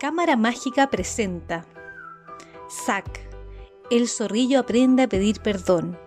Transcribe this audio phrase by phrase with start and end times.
[0.00, 1.66] Cámara Mágica presenta
[2.86, 3.20] Zack,
[3.90, 5.98] el zorrillo aprende a pedir perdón.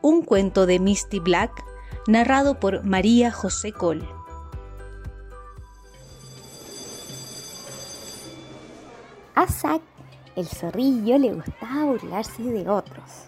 [0.00, 1.62] Un cuento de Misty Black
[2.06, 4.08] narrado por María José Cole.
[9.34, 9.82] A Zack,
[10.34, 13.26] el zorrillo, le gustaba burlarse de otros.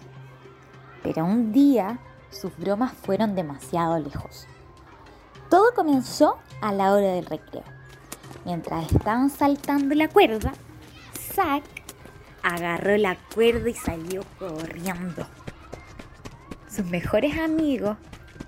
[1.02, 1.98] Pero un día
[2.30, 4.46] sus bromas fueron demasiado lejos.
[5.50, 7.73] Todo comenzó a la hora del recreo.
[8.44, 10.52] Mientras estaban saltando la cuerda,
[11.34, 11.64] Zack
[12.42, 15.26] agarró la cuerda y salió corriendo.
[16.68, 17.96] Sus mejores amigos,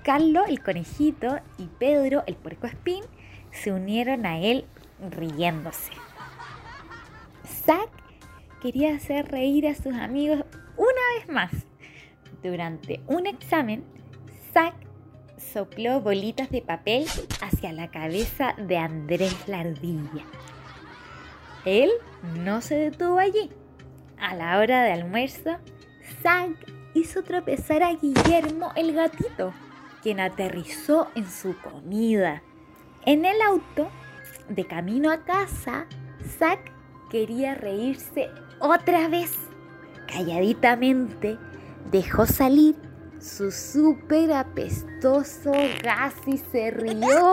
[0.03, 3.05] Carlos el conejito y Pedro el puerco espín,
[3.53, 4.67] se unieron a él
[5.11, 5.93] riéndose.
[7.65, 7.91] Zack
[8.61, 10.45] quería hacer reír a sus amigos
[10.77, 11.53] una vez más.
[12.43, 13.85] Durante un examen,
[14.53, 14.75] Zack
[15.39, 17.07] sopló bolitas de papel
[17.41, 20.25] hacia la cabeza de Andrés la ardilla.
[21.65, 21.91] Él
[22.45, 23.51] no se detuvo allí.
[24.19, 25.57] A la hora de almuerzo,
[26.23, 29.53] Zack hizo tropezar a Guillermo el gatito,
[30.03, 32.43] quien aterrizó en su comida.
[33.05, 33.89] En el auto,
[34.49, 35.87] de camino a casa,
[36.39, 36.73] Zack
[37.11, 39.33] quería reírse otra vez.
[40.07, 41.37] Calladitamente
[41.91, 42.77] dejó salir
[43.21, 47.33] su súper apestoso gas y se rió.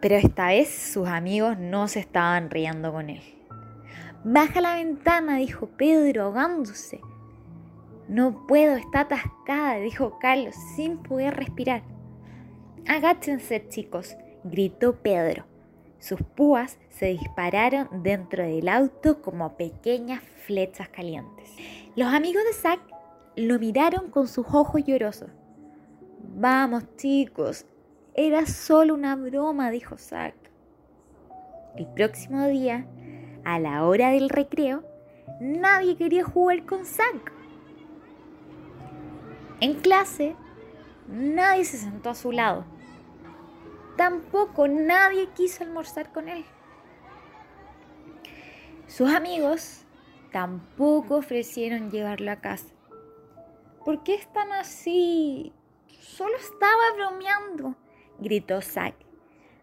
[0.00, 3.22] Pero esta vez sus amigos no se estaban riendo con él.
[4.24, 7.00] Baja la ventana, dijo Pedro, ahogándose.
[8.08, 11.82] No puedo, está atascada, dijo Carlos, sin poder respirar.
[12.86, 15.44] Agáchense, chicos, gritó Pedro.
[15.98, 21.50] Sus púas se dispararon dentro del auto como pequeñas flechas calientes.
[21.94, 22.80] Los amigos de Zack
[23.36, 25.30] lo miraron con sus ojos llorosos.
[26.36, 27.66] Vamos, chicos,
[28.14, 30.34] era solo una broma, dijo Zack.
[31.76, 32.86] El próximo día,
[33.44, 34.84] a la hora del recreo,
[35.40, 37.32] nadie quería jugar con Zack.
[39.60, 40.34] En clase,
[41.08, 42.64] nadie se sentó a su lado.
[43.96, 46.44] Tampoco nadie quiso almorzar con él.
[48.86, 49.84] Sus amigos
[50.32, 52.74] tampoco ofrecieron llevarlo a casa.
[53.84, 55.52] ¿Por qué están así?
[56.00, 57.74] Solo estaba bromeando,
[58.18, 58.94] gritó Zack,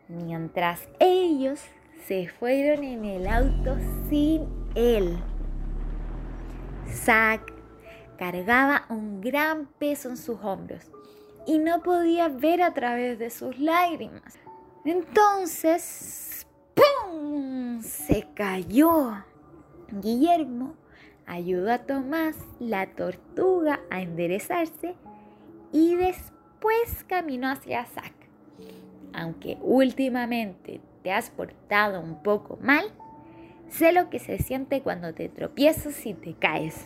[0.07, 1.61] mientras ellos
[2.07, 3.77] se fueron en el auto
[4.09, 5.19] sin él.
[6.87, 7.53] Zack
[8.17, 10.89] cargaba un gran peso en sus hombros
[11.45, 14.39] y no podía ver a través de sus lágrimas.
[14.83, 17.81] Entonces, ¡pum!
[17.81, 19.23] se cayó.
[19.89, 20.75] Guillermo
[21.27, 24.95] ayudó a Tomás, la tortuga, a enderezarse
[25.71, 28.13] y después caminó hacia Zack.
[29.13, 32.85] Aunque últimamente te has portado un poco mal,
[33.69, 36.85] sé lo que se siente cuando te tropiezas y te caes.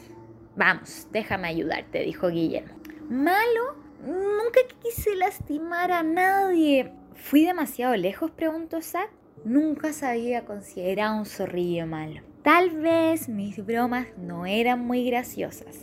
[0.56, 2.74] Vamos, déjame ayudarte, dijo Guillermo.
[3.10, 3.76] ¿Malo?
[4.06, 6.92] Nunca quise lastimar a nadie.
[7.14, 8.32] ¿Fui demasiado lejos?
[8.32, 9.21] preguntó Zack.
[9.44, 12.22] Nunca se había considerado un zorrillo malo.
[12.44, 15.80] Tal vez mis bromas no eran muy graciosas.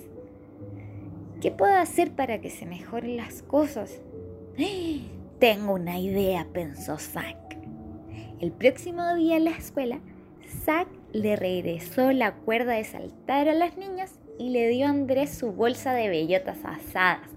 [1.41, 4.01] ¿Qué puedo hacer para que se mejoren las cosas?
[5.41, 7.59] Tengo una idea, pensó Zack.
[8.41, 9.99] El próximo día en la escuela,
[10.65, 15.31] Zack le regresó la cuerda de saltar a las niñas y le dio a Andrés
[15.31, 17.29] su bolsa de bellotas asadas,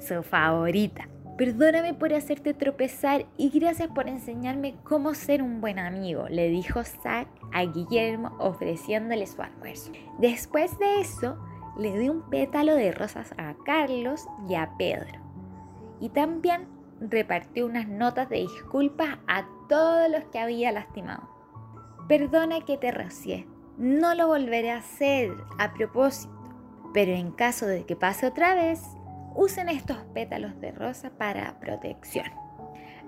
[0.00, 1.08] su favorita.
[1.40, 6.84] Perdóname por hacerte tropezar y gracias por enseñarme cómo ser un buen amigo, le dijo
[6.84, 9.90] Zack a Guillermo ofreciéndole su almuerzo.
[10.18, 11.38] Después de eso,
[11.78, 15.18] le dio un pétalo de rosas a Carlos y a Pedro.
[15.98, 16.68] Y también
[17.00, 21.26] repartió unas notas de disculpas a todos los que había lastimado.
[22.06, 23.46] Perdona que te rocié,
[23.78, 26.34] no lo volveré a hacer a propósito,
[26.92, 28.82] pero en caso de que pase otra vez,
[29.34, 32.26] usen estos pétalos de rosa para protección.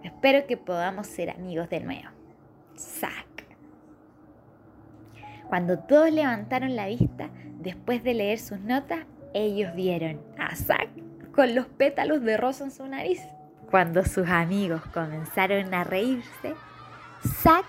[0.03, 2.09] Espero que podamos ser amigos de nuevo.
[2.77, 3.47] Zack.
[5.49, 7.31] Cuando todos levantaron la vista,
[7.61, 9.01] después de leer sus notas,
[9.35, 10.89] ellos vieron a Zack
[11.33, 13.21] con los pétalos de rosa en su nariz.
[13.71, 16.55] Cuando sus amigos comenzaron a reírse,
[17.43, 17.65] Zack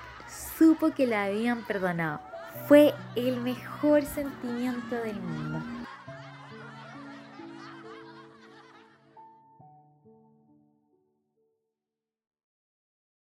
[0.57, 2.19] supo que la habían perdonado.
[2.67, 5.59] Fue el mejor sentimiento del mundo.